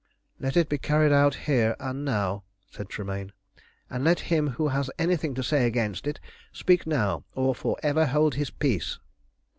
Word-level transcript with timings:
_]"Let 0.39 0.57
it 0.57 0.67
be 0.67 0.79
carried 0.79 1.11
out 1.11 1.35
here, 1.45 1.75
and 1.79 2.03
now," 2.03 2.43
said 2.71 2.89
Tremayne, 2.89 3.33
"and 3.87 4.03
let 4.03 4.21
him 4.33 4.47
who 4.57 4.69
has 4.69 4.89
anything 4.97 5.35
to 5.35 5.43
say 5.43 5.67
against 5.67 6.07
it 6.07 6.19
speak 6.51 6.87
now, 6.87 7.23
or 7.35 7.53
for 7.53 7.77
ever 7.83 8.07
hold 8.07 8.33
his 8.33 8.49
peace." 8.49 8.97